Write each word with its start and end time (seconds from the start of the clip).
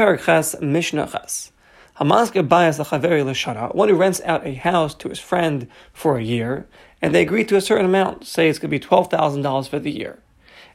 Parakhas 0.00 0.58
Mishnachas. 0.62 1.50
Hamasker 2.00 2.48
bias 2.48 2.78
lachaveri 2.78 3.22
l'shana, 3.22 3.74
one 3.74 3.90
who 3.90 3.94
rents 3.94 4.22
out 4.24 4.46
a 4.46 4.54
house 4.54 4.94
to 4.94 5.10
his 5.10 5.18
friend 5.18 5.68
for 5.92 6.16
a 6.16 6.22
year, 6.22 6.66
and 7.02 7.14
they 7.14 7.20
agree 7.20 7.44
to 7.44 7.56
a 7.56 7.60
certain 7.60 7.84
amount, 7.84 8.26
say 8.26 8.48
it's 8.48 8.58
going 8.58 8.70
to 8.70 8.78
be 8.78 8.82
$12,000 8.82 9.68
for 9.68 9.78
the 9.78 9.90
year. 9.90 10.18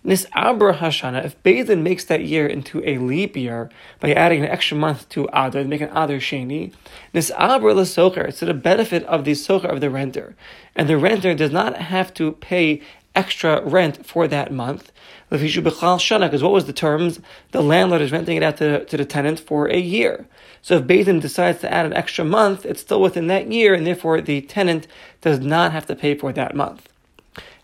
Nis 0.04 0.28
Abra 0.34 0.76
Hashana, 0.76 1.26
if 1.26 1.42
Bezdin 1.42 1.82
makes 1.82 2.06
that 2.06 2.24
year 2.24 2.46
into 2.46 2.88
a 2.88 3.00
leap 3.00 3.36
year 3.36 3.72
by 4.00 4.14
adding 4.14 4.44
an 4.44 4.52
extra 4.52 4.78
month 4.78 5.10
to 5.10 5.28
Adar, 5.34 5.64
make 5.64 5.82
an 5.82 5.90
Adar 5.90 6.20
Sheni, 6.20 6.72
Nis 7.12 7.32
Abra 7.32 7.76
it's 7.76 7.96
to 7.96 8.46
the 8.46 8.54
benefit 8.54 9.04
of 9.06 9.26
the 9.26 9.32
Socher 9.32 9.72
of 9.74 9.82
the 9.82 9.90
renter. 9.90 10.36
And 10.76 10.88
the 10.88 11.00
renter 11.00 11.34
does 11.34 11.52
not 11.52 11.78
have 11.78 12.14
to 12.14 12.34
pay 12.34 12.84
extra 13.16 13.64
rent 13.64 14.06
for 14.06 14.28
that 14.28 14.52
month. 14.52 14.92
Because 15.30 16.44
what 16.44 16.52
was 16.52 16.66
the 16.66 16.74
terms? 16.74 17.20
The 17.52 17.64
landlord 17.64 18.02
is 18.02 18.12
renting 18.12 18.38
it 18.38 18.44
out 18.44 18.58
to, 18.58 18.86
to 18.86 18.98
the 18.98 19.06
tenant 19.06 19.40
for 19.40 19.68
a 19.68 19.80
year. 19.80 20.28
So 20.62 20.78
if 20.78 20.84
Beitin 20.84 21.20
decides 21.20 21.62
to 21.62 21.74
add 21.74 21.86
an 21.86 21.94
extra 21.94 22.24
month, 22.24 22.66
it's 22.66 22.82
still 22.82 23.02
within 23.02 23.28
that 23.28 23.52
year, 23.52 23.74
and 23.74 23.86
therefore 23.88 24.22
the 24.22 24.42
tenant 24.42 24.88
does 25.22 25.40
not 25.40 25.72
have 25.72 25.88
to 25.88 25.96
pay 25.96 26.16
for 26.16 26.32
that 26.34 26.56
month. 26.56 26.90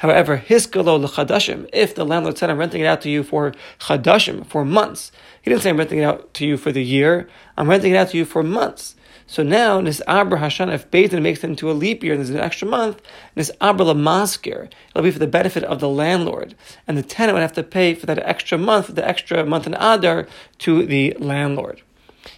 However, 0.01 0.39
hiskalo 0.39 0.99
l'chadashim, 0.99 1.69
if 1.71 1.93
the 1.93 2.03
landlord 2.03 2.35
said, 2.35 2.49
I'm 2.49 2.57
renting 2.57 2.81
it 2.81 2.87
out 2.87 3.01
to 3.01 3.09
you 3.11 3.21
for 3.21 3.53
chadashim, 3.81 4.47
for 4.47 4.65
months, 4.65 5.11
he 5.43 5.51
didn't 5.51 5.61
say 5.61 5.69
I'm 5.69 5.77
renting 5.77 5.99
it 5.99 6.05
out 6.05 6.33
to 6.33 6.45
you 6.47 6.57
for 6.57 6.71
the 6.71 6.83
year, 6.83 7.29
I'm 7.55 7.69
renting 7.69 7.91
it 7.93 7.97
out 7.97 8.09
to 8.09 8.17
you 8.17 8.25
for 8.25 8.41
months. 8.41 8.95
So 9.27 9.43
now, 9.43 9.79
this 9.79 10.01
Abra 10.07 10.39
Hashan, 10.39 10.73
if 10.73 10.89
Beitin 10.89 11.21
makes 11.21 11.43
it 11.43 11.51
into 11.51 11.69
a 11.69 11.73
leap 11.73 12.03
year 12.03 12.13
and 12.13 12.19
there's 12.19 12.31
an 12.31 12.37
extra 12.37 12.67
month, 12.67 12.99
this 13.35 13.51
Abra 13.61 13.85
Lamaskir, 13.85 14.71
it'll 14.89 15.03
be 15.03 15.11
for 15.11 15.19
the 15.19 15.27
benefit 15.27 15.63
of 15.65 15.79
the 15.79 15.87
landlord. 15.87 16.55
And 16.87 16.97
the 16.97 17.03
tenant 17.03 17.35
would 17.35 17.43
have 17.43 17.53
to 17.53 17.61
pay 17.61 17.93
for 17.93 18.07
that 18.07 18.17
extra 18.27 18.57
month, 18.57 18.87
the 18.87 19.07
extra 19.07 19.45
month 19.45 19.67
in 19.67 19.75
Adar, 19.75 20.27
to 20.57 20.83
the 20.83 21.15
landlord. 21.20 21.83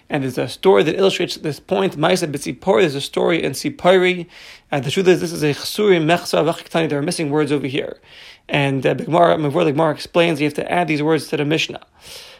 And 0.09 0.23
there's 0.23 0.37
a 0.37 0.47
story 0.47 0.83
that 0.83 0.95
illustrates 0.95 1.35
this 1.35 1.59
point. 1.59 1.97
Maisa 1.97 2.31
B'tzipori, 2.31 2.81
there's 2.81 2.95
a 2.95 3.01
story 3.01 3.43
in 3.43 3.53
Tzipori. 3.53 4.27
Uh, 4.71 4.79
the 4.79 4.91
truth 4.91 5.07
is, 5.07 5.21
this 5.21 5.31
is 5.31 5.43
a 5.43 5.53
Chsuri 5.53 6.01
Mechsa 6.01 6.43
Vachiktani. 6.43 6.89
There 6.89 6.99
are 6.99 7.03
missing 7.03 7.29
words 7.29 7.51
over 7.51 7.67
here. 7.67 7.99
And 8.47 8.85
uh, 8.85 8.93
Gemara, 8.93 9.37
Mavur 9.37 9.91
explains 9.91 10.41
you 10.41 10.47
have 10.47 10.53
to 10.55 10.71
add 10.71 10.87
these 10.87 11.01
words 11.01 11.27
to 11.29 11.37
the 11.37 11.45
Mishnah. 11.45 11.85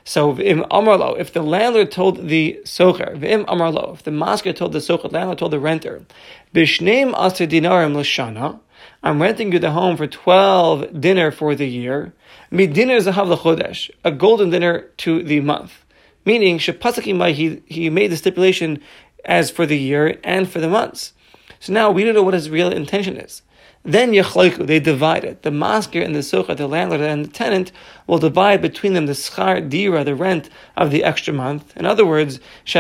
So 0.06 0.34
v'im 0.34 0.68
amarlo, 0.68 1.18
if 1.18 1.32
the 1.32 1.42
landlord 1.42 1.90
told 1.92 2.28
the 2.28 2.60
socher, 2.66 3.18
v'im 3.18 3.46
amarlo, 3.46 3.94
if 3.94 4.04
the 4.04 4.12
masker 4.12 4.52
told 4.52 4.74
the 4.74 4.80
socher, 4.80 5.04
the 5.04 5.10
landlord 5.10 5.38
told 5.38 5.52
the 5.52 5.60
renter, 5.60 6.06
b'shneim 6.54 7.14
aser 7.18 7.48
dinarim 7.48 7.96
l'shana, 7.96 8.60
I'm 9.02 9.22
renting 9.22 9.54
you 9.54 9.60
the 9.60 9.72
home 9.72 9.96
for 9.96 10.06
12 10.06 11.00
dinar 11.00 11.32
for 11.32 11.56
the 11.56 11.68
year, 11.68 12.14
mi 12.52 12.68
dinar 12.68 12.98
zahav 12.98 13.28
l'chodesh, 13.28 13.90
a 14.04 14.12
golden 14.12 14.50
dinar 14.50 14.82
to 14.98 15.24
the 15.24 15.40
month. 15.40 15.83
Meaning, 16.26 16.60
he, 16.60 17.62
he 17.66 17.90
made 17.90 18.12
the 18.12 18.18
stipulation 18.18 18.82
as 19.26 19.52
for 19.52 19.66
the 19.66 19.78
year 19.78 20.20
and 20.24 20.50
for 20.50 20.60
the 20.60 20.70
months. 20.70 21.14
So 21.60 21.74
now 21.74 21.92
we 21.92 22.04
don't 22.04 22.14
know 22.14 22.24
what 22.24 22.34
his 22.34 22.50
real 22.50 22.72
intention 22.72 23.18
is. 23.18 23.42
Then 23.86 24.14
yachlaiku, 24.14 24.66
they 24.66 24.80
divide 24.80 25.26
it. 25.26 25.42
The 25.42 25.52
masker 25.52 26.02
and 26.02 26.16
the 26.16 26.20
socha, 26.20 26.56
the 26.56 26.68
landlord 26.68 27.02
and 27.02 27.26
the 27.26 27.30
tenant, 27.30 27.74
will 28.08 28.18
divide 28.18 28.62
between 28.62 28.94
them 28.94 29.08
the 29.08 29.14
schar 29.14 29.70
dira, 29.70 30.06
the 30.06 30.16
rent 30.16 30.50
of 30.78 30.90
the 30.90 31.04
extra 31.04 31.34
month. 31.34 31.76
In 31.76 31.86
other 31.86 32.06
words, 32.06 32.40
the 32.66 32.80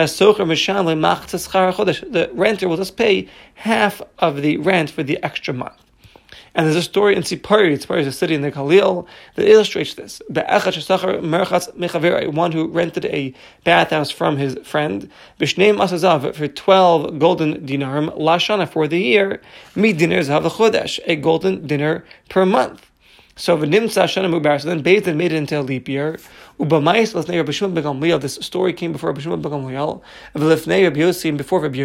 renter 2.34 2.70
will 2.70 2.78
just 2.78 2.96
pay 2.96 3.28
half 3.56 4.02
of 4.20 4.42
the 4.42 4.58
rent 4.58 4.90
for 4.90 5.04
the 5.04 5.22
extra 5.22 5.54
month. 5.54 5.83
And 6.56 6.68
there's 6.68 6.76
a 6.76 6.84
story 6.84 7.16
in 7.16 7.24
Tzipori, 7.24 7.74
Tzipori 7.74 8.02
is 8.02 8.08
a 8.08 8.12
city 8.12 8.36
in 8.36 8.42
the 8.42 8.52
Khalil, 8.52 9.08
that 9.36 9.50
illustrates 9.50 9.96
this. 9.96 10.22
One 10.30 12.52
who 12.52 12.68
rented 12.68 13.06
a 13.06 13.34
bathhouse 13.64 14.12
from 14.12 14.38
his 14.38 14.56
friend, 14.64 15.10
for 15.40 16.48
12 16.48 17.20
golden 17.20 17.66
dinarim, 17.66 18.16
lashana 18.20 18.70
for 18.70 18.88
the 18.88 19.00
year, 19.00 19.42
mi 19.76 19.94
dinars 19.94 20.28
have 20.28 20.44
chodesh, 20.44 21.00
a 21.06 21.16
golden 21.16 21.66
dinar 21.66 22.04
per 22.30 22.46
month. 22.46 22.86
So 23.36 23.58
v'nimtza 23.58 24.04
shana 24.04 24.30
mubar. 24.30 24.62
So 24.62 24.68
then 24.70 24.82
Beit 24.84 25.08
made 25.08 25.32
it 25.32 25.38
into 25.38 25.60
a 25.60 25.62
leap 25.62 25.90
year. 25.90 26.20
Ubamais 26.60 27.16
l'fnei 27.16 27.38
Rabbi 27.38 27.52
Shimon 27.52 27.74
ben 27.74 27.84
Gamliel. 27.84 28.22
This 28.22 28.36
story 28.36 28.74
came 28.74 28.92
before 28.92 29.10
Rabbi 29.10 29.22
Shimon 29.22 29.42
ben 29.42 29.52
Gamliel. 29.52 30.04
V'lefnei 30.36 30.84
Rabbi 30.84 31.28
and 31.30 31.38
before 31.40 31.60
Rabbi. 31.60 31.80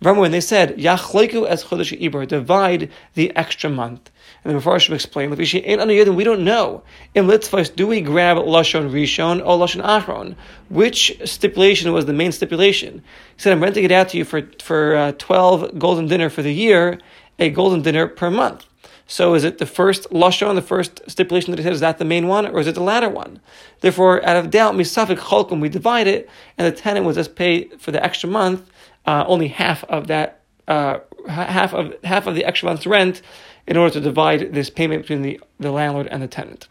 Remember 0.00 0.20
when 0.20 0.30
they 0.30 0.40
said 0.40 0.78
Yachleiku 0.78 1.46
as 1.46 1.64
chodesh 1.64 2.00
ibar, 2.00 2.26
divide 2.26 2.90
the 3.12 3.34
extra 3.36 3.68
month. 3.68 4.10
And 4.42 4.54
the 4.54 4.58
Mepharshim 4.58 4.94
explained, 4.94 5.36
we 5.36 6.24
don't 6.24 6.44
know. 6.44 6.82
In 7.14 7.26
Litzvos, 7.26 7.76
do 7.76 7.86
we 7.86 8.00
grab 8.00 8.38
Lashon 8.38 8.90
Rishon 8.90 9.40
or 9.40 9.58
Lashon 9.58 9.84
Achron? 9.84 10.34
Which 10.70 11.20
stipulation 11.26 11.92
was 11.92 12.06
the 12.06 12.14
main 12.14 12.32
stipulation? 12.32 13.02
He 13.36 13.42
said, 13.42 13.52
I'm 13.52 13.62
renting 13.62 13.84
it 13.84 13.92
out 13.92 14.08
to 14.10 14.16
you 14.16 14.24
for, 14.24 14.48
for 14.62 14.96
uh, 14.96 15.12
12 15.18 15.78
golden 15.78 16.06
dinar 16.06 16.30
for 16.30 16.40
the 16.40 16.54
year, 16.54 16.98
a 17.38 17.50
golden 17.50 17.82
dinar 17.82 18.08
per 18.08 18.30
month. 18.30 18.64
So 19.10 19.34
is 19.34 19.42
it 19.42 19.58
the 19.58 19.66
first 19.66 20.08
lashon, 20.10 20.54
the 20.54 20.62
first 20.62 21.00
stipulation 21.10 21.50
that 21.50 21.58
he 21.58 21.64
said, 21.64 21.72
is 21.72 21.80
that 21.80 21.98
the 21.98 22.04
main 22.04 22.28
one, 22.28 22.46
or 22.46 22.60
is 22.60 22.68
it 22.68 22.76
the 22.76 22.82
latter 22.82 23.08
one? 23.08 23.40
Therefore, 23.80 24.24
out 24.24 24.36
of 24.36 24.50
doubt, 24.50 24.74
misafik 24.74 25.18
cholkum, 25.18 25.60
we 25.60 25.68
divide 25.68 26.06
it, 26.06 26.30
and 26.56 26.64
the 26.64 26.70
tenant 26.70 27.04
will 27.04 27.12
just 27.12 27.34
pay 27.34 27.64
for 27.70 27.90
the 27.90 28.02
extra 28.04 28.30
month 28.30 28.70
uh, 29.06 29.24
only 29.26 29.48
half 29.48 29.82
of 29.84 30.06
that, 30.06 30.42
uh, 30.68 31.00
half 31.26 31.74
of 31.74 31.92
half 32.04 32.28
of 32.28 32.36
the 32.36 32.44
extra 32.44 32.68
month's 32.68 32.86
rent, 32.86 33.20
in 33.66 33.76
order 33.76 33.94
to 33.94 34.00
divide 34.00 34.54
this 34.54 34.70
payment 34.70 35.02
between 35.02 35.22
the, 35.22 35.40
the 35.58 35.72
landlord 35.72 36.06
and 36.06 36.22
the 36.22 36.28
tenant. 36.28 36.68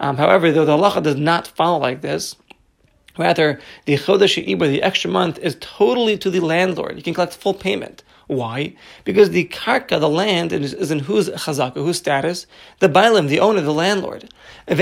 Um, 0.00 0.18
however, 0.18 0.52
though 0.52 0.66
the 0.66 0.76
halacha 0.76 1.02
does 1.02 1.16
not 1.16 1.46
follow 1.46 1.78
like 1.78 2.02
this, 2.02 2.36
rather 3.16 3.58
the 3.86 3.94
chodesh 3.94 4.34
the 4.34 4.82
extra 4.82 5.10
month, 5.10 5.38
is 5.38 5.56
totally 5.60 6.18
to 6.18 6.28
the 6.28 6.40
landlord. 6.40 6.98
You 6.98 7.02
can 7.02 7.14
collect 7.14 7.34
full 7.34 7.54
payment. 7.54 8.02
Why? 8.30 8.74
Because 9.04 9.30
the 9.30 9.46
karka, 9.46 9.98
the 9.98 10.08
land, 10.08 10.52
is 10.52 10.92
in 10.92 11.00
whose 11.00 11.28
chazaka, 11.30 11.74
whose 11.74 11.98
status? 11.98 12.46
The 12.78 12.88
bailim, 12.88 13.26
the 13.26 13.40
owner, 13.40 13.60
the 13.60 13.74
landlord. 13.74 14.32
We 14.68 14.76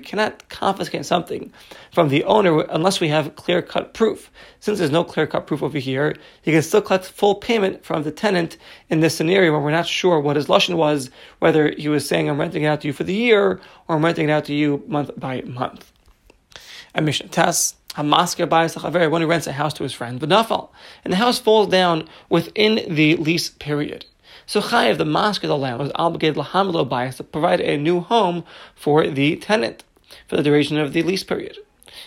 cannot 0.00 0.48
confiscate 0.48 1.06
something 1.06 1.52
from 1.92 2.08
the 2.08 2.24
owner 2.24 2.62
unless 2.62 2.98
we 2.98 3.06
have 3.06 3.36
clear 3.36 3.62
cut 3.62 3.94
proof. 3.94 4.32
Since 4.58 4.80
there's 4.80 4.90
no 4.90 5.04
clear 5.04 5.28
cut 5.28 5.46
proof 5.46 5.62
over 5.62 5.78
here, 5.78 6.16
he 6.42 6.50
can 6.50 6.62
still 6.62 6.82
collect 6.82 7.04
full 7.04 7.36
payment 7.36 7.84
from 7.84 8.02
the 8.02 8.10
tenant 8.10 8.56
in 8.90 8.98
this 8.98 9.14
scenario 9.14 9.52
where 9.52 9.60
we're 9.60 9.70
not 9.70 9.86
sure 9.86 10.18
what 10.18 10.34
his 10.34 10.48
lashon 10.48 10.74
was, 10.74 11.10
whether 11.38 11.70
he 11.70 11.88
was 11.88 12.08
saying, 12.08 12.28
I'm 12.28 12.40
renting 12.40 12.64
it 12.64 12.66
out 12.66 12.80
to 12.80 12.88
you 12.88 12.92
for 12.92 13.04
the 13.04 13.14
year, 13.14 13.60
or 13.86 13.94
I'm 13.94 14.04
renting 14.04 14.28
it 14.28 14.32
out 14.32 14.46
to 14.46 14.54
you 14.54 14.82
month 14.88 15.12
by 15.16 15.42
month. 15.42 15.92
A 16.96 17.00
mission 17.00 17.28
test. 17.28 17.76
Hamasker 17.96 18.48
buys 18.48 18.74
the 18.74 18.80
chaver, 18.80 19.10
one 19.10 19.22
who 19.22 19.26
rents 19.26 19.46
a 19.46 19.52
house 19.52 19.72
to 19.74 19.82
his 19.82 19.92
friend, 19.92 20.20
v'nafal, 20.20 20.68
and 21.04 21.12
the 21.12 21.16
house 21.16 21.38
falls 21.38 21.68
down 21.68 22.08
within 22.28 22.94
the 22.94 23.16
lease 23.16 23.48
period. 23.48 24.04
So 24.44 24.60
Chayev, 24.60 24.98
the 24.98 25.04
masker, 25.04 25.46
of 25.46 25.48
the 25.48 25.56
landlord, 25.56 25.88
was 25.88 25.92
obligated 25.96 26.36
lahamlo 26.36 26.88
bias 26.88 27.16
to 27.16 27.24
provide 27.24 27.60
a 27.60 27.76
new 27.76 28.00
home 28.00 28.44
for 28.74 29.06
the 29.06 29.36
tenant 29.36 29.82
for 30.28 30.36
the 30.36 30.42
duration 30.42 30.78
of 30.78 30.92
the 30.92 31.02
lease 31.02 31.24
period. 31.24 31.58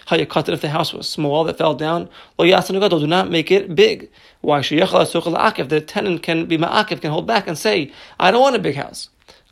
Hayakatat, 0.08 0.54
if 0.54 0.62
the 0.62 0.70
house 0.70 0.94
was 0.94 1.10
small 1.10 1.44
that 1.44 1.58
fell 1.58 1.74
down, 1.74 2.08
lo 2.38 2.46
do 2.46 3.08
not 3.08 3.30
make 3.30 3.52
it 3.52 3.76
big. 3.76 4.10
Why 4.42 4.62
should 4.62 4.80
the 4.80 5.84
tenant 5.86 6.24
can 6.24 6.46
be 6.46 6.58
ma'akiv, 6.58 7.02
can 7.02 7.12
hold 7.12 7.28
back 7.28 7.48
and 7.48 7.58
say, 7.58 7.92
I 8.20 8.32
don't 8.32 8.42
want 8.42 8.56
a 8.56 8.60
big 8.60 8.76
house. 8.76 9.10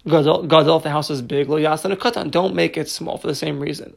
Gadol, 0.07 0.77
if 0.77 0.83
the 0.83 0.89
house 0.89 1.09
is 1.09 1.21
big, 1.21 1.49
lo 1.49 1.59
don't 1.59 2.55
make 2.55 2.77
it 2.77 2.89
small 2.89 3.17
for 3.17 3.27
the 3.27 3.35
same 3.35 3.59
reason. 3.59 3.95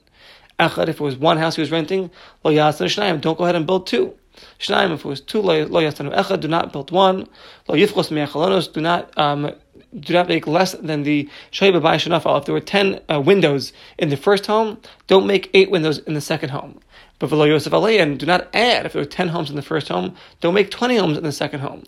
Echad, 0.61 0.89
if 0.89 1.01
it 1.01 1.01
was 1.01 1.17
one 1.17 1.39
house 1.39 1.57
he 1.57 1.63
was 1.63 1.71
renting, 1.71 2.11
lo 2.45 2.53
yasan 2.53 2.87
shnayim, 2.87 3.21
don't 3.21 3.39
go 3.39 3.45
ahead 3.45 3.57
and 3.57 3.67
build 3.67 3.87
two. 3.87 4.15
Shnayim, 4.59 4.93
if 4.93 5.01
it 5.01 5.09
was 5.09 5.21
two, 5.21 5.41
lo 5.41 5.65
yasan 5.65 6.15
echad, 6.15 6.41
do 6.41 6.49
not 6.49 6.73
build 6.73 6.91
one. 6.91 7.27
Lo 7.67 7.75
yifchos 7.75 8.11
me'achalonos, 8.11 8.73
do 8.73 8.81
not 8.81 9.17
um, 9.19 9.53
do 9.99 10.13
not 10.13 10.29
make 10.29 10.47
less 10.47 10.73
than 10.73 11.03
the 11.03 11.29
shayba 11.51 11.83
by 11.83 11.97
shanafal. 11.97 12.39
If 12.39 12.45
there 12.45 12.53
were 12.53 12.61
ten 12.61 13.01
uh, 13.13 13.21
windows 13.21 13.73
in 13.99 14.11
the 14.11 14.17
first 14.17 14.47
home, 14.47 14.79
don't 15.09 15.27
make 15.27 15.51
eight 15.55 15.71
windows 15.71 15.99
in 15.99 16.15
the 16.15 16.21
second 16.21 16.51
home. 16.51 16.79
But 17.19 17.31
for 17.31 17.37
lo 17.37 17.45
yosef 17.45 17.73
and 17.73 18.19
do 18.19 18.27
not 18.27 18.49
add. 18.55 18.87
If 18.87 18.93
there 18.93 19.03
were 19.03 19.07
ten 19.07 19.29
homes 19.29 19.51
in 19.51 19.57
the 19.57 19.63
first 19.63 19.89
home, 19.89 20.15
don't 20.41 20.55
make 20.55 20.71
twenty 20.71 20.97
homes 20.97 21.19
in 21.19 21.25
the 21.25 21.33
second 21.33 21.61
home. 21.61 21.85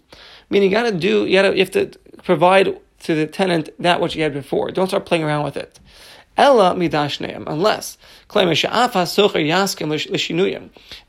Meaning, 0.51 0.71
you 0.71 0.77
got 0.77 0.91
to 0.91 0.93
do, 0.93 1.25
you 1.27 1.35
got 1.35 1.49
to, 1.49 1.53
you 1.53 1.61
have 1.61 1.71
to 1.71 1.87
provide 2.23 2.79
to 3.05 3.15
the 3.15 3.27
tenant 3.27 3.71
that 3.79 4.01
which 4.01 4.15
you 4.15 4.23
had 4.23 4.35
before. 4.35 4.71
Don't 4.71 4.89
start 4.89 5.07
playing 5.07 5.25
around 5.25 5.45
with 5.45 5.57
it. 5.57 5.81
Ella 6.37 6.75
midashneim, 6.75 7.45
unless 7.47 7.99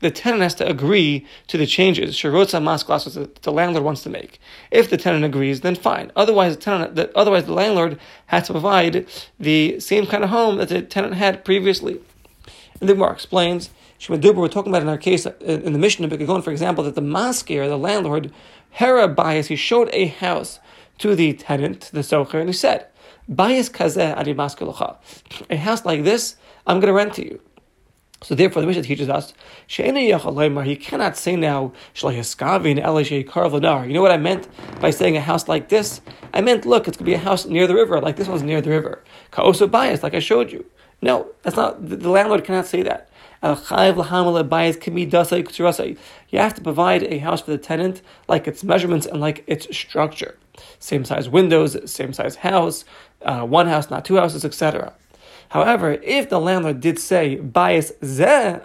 the 0.00 0.10
tenant 0.10 0.42
has 0.42 0.54
to 0.54 0.68
agree 0.68 1.26
to 1.46 1.56
the 1.56 1.66
changes 1.66 2.20
that 2.20 3.38
the 3.42 3.52
landlord 3.52 3.84
wants 3.84 4.02
to 4.02 4.10
make. 4.10 4.38
If 4.70 4.90
the 4.90 4.96
tenant 4.98 5.24
agrees, 5.24 5.62
then 5.62 5.74
fine. 5.74 6.12
Otherwise, 6.14 6.56
the 6.56 6.62
tenant, 6.62 6.94
the, 6.94 7.16
otherwise 7.16 7.44
the 7.44 7.54
landlord 7.54 7.98
has 8.26 8.46
to 8.48 8.52
provide 8.52 9.06
the 9.40 9.80
same 9.80 10.06
kind 10.06 10.24
of 10.24 10.30
home 10.30 10.56
that 10.58 10.68
the 10.68 10.82
tenant 10.82 11.14
had 11.14 11.44
previously. 11.44 12.00
And 12.80 12.88
the 12.88 12.94
Gemara 12.94 13.12
explains. 13.12 13.70
Shemaduber, 13.98 14.34
we're 14.34 14.48
talking 14.48 14.70
about 14.70 14.82
in 14.82 14.88
our 14.88 14.98
case 14.98 15.24
uh, 15.24 15.32
in 15.40 15.72
the 15.72 15.78
Mishnah 15.78 16.08
Bikagon, 16.08 16.44
for 16.44 16.50
example, 16.50 16.84
that 16.84 16.94
the 16.94 17.00
masker, 17.00 17.66
the 17.66 17.78
landlord, 17.78 18.30
Hera 18.72 19.08
bias, 19.08 19.46
he 19.46 19.56
showed 19.56 19.88
a 19.92 20.06
house 20.06 20.58
to 20.98 21.14
the 21.14 21.32
tenant, 21.32 21.90
the 21.92 22.00
socher, 22.00 22.40
and 22.40 22.48
he 22.48 22.52
said, 22.52 22.86
Bias 23.28 23.68
kazeh 23.68 24.14
A 25.50 25.56
house 25.56 25.84
like 25.84 26.04
this, 26.04 26.36
I'm 26.66 26.80
going 26.80 26.88
to 26.88 26.92
rent 26.92 27.14
to 27.14 27.24
you. 27.24 27.40
So 28.22 28.34
therefore, 28.34 28.62
the 28.62 28.66
Mishnah 28.66 28.84
teaches 28.84 29.08
us, 29.10 29.34
he 29.66 30.76
cannot 30.76 31.16
say 31.16 31.36
now, 31.36 31.72
you 31.94 33.92
know 33.92 34.02
what 34.02 34.10
I 34.10 34.16
meant 34.16 34.48
by 34.80 34.90
saying 34.90 35.16
a 35.18 35.20
house 35.20 35.46
like 35.46 35.68
this? 35.68 36.00
I 36.32 36.40
meant, 36.40 36.64
look, 36.64 36.88
it's 36.88 36.96
going 36.96 37.04
to 37.04 37.10
be 37.10 37.14
a 37.14 37.18
house 37.18 37.44
near 37.44 37.66
the 37.66 37.74
river, 37.74 38.00
like 38.00 38.16
this 38.16 38.26
one's 38.26 38.42
near 38.42 38.62
the 38.62 38.70
river. 38.70 39.04
Kaoso 39.30 39.70
bias, 39.70 40.02
like 40.02 40.14
I 40.14 40.20
showed 40.20 40.50
you. 40.50 40.64
No, 41.04 41.30
that's 41.42 41.56
not, 41.56 41.86
the 41.86 42.08
landlord 42.08 42.44
cannot 42.44 42.64
say 42.64 42.82
that. 42.82 43.10
You 43.42 43.50
have 46.38 46.54
to 46.54 46.60
provide 46.62 47.02
a 47.02 47.18
house 47.18 47.42
for 47.42 47.50
the 47.50 47.58
tenant 47.58 48.00
like 48.26 48.48
its 48.48 48.64
measurements 48.64 49.04
and 49.04 49.20
like 49.20 49.44
its 49.46 49.76
structure. 49.76 50.38
Same 50.78 51.04
size 51.04 51.28
windows, 51.28 51.76
same 51.92 52.14
size 52.14 52.36
house, 52.36 52.86
uh, 53.20 53.42
one 53.42 53.66
house, 53.66 53.90
not 53.90 54.06
two 54.06 54.16
houses, 54.16 54.46
etc. 54.46 54.94
However, 55.50 55.92
if 55.92 56.30
the 56.30 56.40
landlord 56.40 56.80
did 56.80 56.98
say, 56.98 57.36
ze 57.36 58.56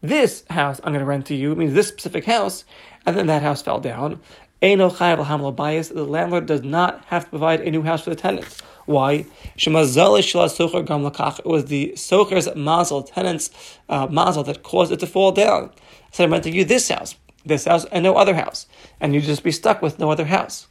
this 0.00 0.44
house 0.48 0.80
I'm 0.82 0.92
going 0.94 1.00
to 1.00 1.04
rent 1.04 1.26
to 1.26 1.34
you, 1.34 1.54
means 1.54 1.74
this 1.74 1.88
specific 1.88 2.24
house, 2.24 2.64
and 3.04 3.14
then 3.14 3.26
that 3.26 3.42
house 3.42 3.60
fell 3.60 3.78
down. 3.78 4.20
The 4.62 6.04
landlord 6.04 6.46
does 6.46 6.62
not 6.62 7.04
have 7.06 7.24
to 7.24 7.30
provide 7.30 7.60
a 7.60 7.70
new 7.70 7.82
house 7.82 8.02
for 8.02 8.10
the 8.10 8.16
tenants. 8.16 8.60
Why? 8.84 9.24
It 9.56 9.72
was 9.72 11.64
the 11.64 11.94
socher's 11.96 12.54
mazel, 12.54 13.02
tenant's 13.02 13.50
uh, 13.88 14.06
mazel, 14.10 14.42
that 14.44 14.62
caused 14.62 14.92
it 14.92 15.00
to 15.00 15.06
fall 15.06 15.32
down. 15.32 15.70
So 16.12 16.24
I'm 16.24 16.32
renting 16.32 16.54
you 16.54 16.64
this 16.64 16.88
house, 16.90 17.14
this 17.46 17.64
house, 17.64 17.86
and 17.86 18.02
no 18.02 18.16
other 18.16 18.34
house, 18.34 18.66
and 19.00 19.14
you 19.14 19.20
just 19.20 19.42
be 19.44 19.52
stuck 19.52 19.80
with 19.80 19.98
no 19.98 20.10
other 20.10 20.26
house. 20.26 20.66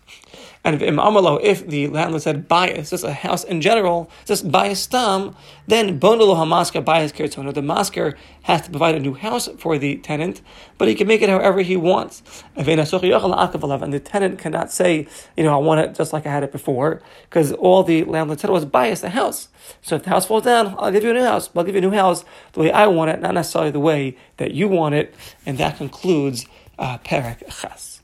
And 0.61 0.81
if 0.81 1.67
the 1.67 1.87
landlord 1.87 2.21
said 2.21 2.49
bias, 2.49 2.89
just 2.89 3.05
a 3.05 3.13
house 3.13 3.45
in 3.45 3.61
general, 3.61 4.11
just 4.25 4.51
bias 4.51 4.81
stam, 4.81 5.35
then 5.67 5.99
bonolo 5.99 6.35
hamasker 6.35 6.83
bias 6.83 7.13
kirtono. 7.13 7.53
The 7.53 7.61
masker 7.61 8.17
has 8.43 8.63
to 8.63 8.69
provide 8.69 8.95
a 8.95 8.99
new 8.99 9.13
house 9.13 9.47
for 9.57 9.77
the 9.77 9.95
tenant, 9.97 10.41
but 10.77 10.89
he 10.89 10.95
can 10.95 11.07
make 11.07 11.21
it 11.21 11.29
however 11.29 11.61
he 11.61 11.77
wants. 11.77 12.43
And 12.57 12.65
the 12.67 14.01
tenant 14.03 14.39
cannot 14.39 14.71
say, 14.71 15.07
you 15.37 15.43
know, 15.43 15.53
I 15.53 15.57
want 15.63 15.79
it 15.79 15.95
just 15.95 16.11
like 16.11 16.25
I 16.25 16.31
had 16.31 16.43
it 16.43 16.51
before, 16.51 17.01
because 17.23 17.53
all 17.53 17.83
the 17.83 18.03
landlord 18.03 18.41
said 18.41 18.49
was 18.49 18.65
bias 18.65 18.99
the 18.99 19.11
house. 19.11 19.47
So 19.81 19.95
if 19.95 20.03
the 20.03 20.09
house 20.09 20.25
falls 20.25 20.43
down, 20.43 20.75
I'll 20.77 20.91
give 20.91 21.05
you 21.05 21.11
a 21.11 21.13
new 21.13 21.23
house. 21.23 21.49
I'll 21.55 21.63
give 21.63 21.75
you 21.75 21.79
a 21.79 21.89
new 21.89 21.91
house 21.91 22.25
the 22.51 22.59
way 22.59 22.71
I 22.71 22.87
want 22.87 23.11
it, 23.11 23.21
not 23.21 23.33
necessarily 23.33 23.71
the 23.71 23.79
way 23.79 24.17
that 24.37 24.51
you 24.53 24.67
want 24.67 24.95
it. 24.95 25.15
And 25.45 25.57
that 25.57 25.77
concludes 25.77 26.45
uh, 26.77 26.97
Perek 26.97 27.47
Ches. 27.47 27.98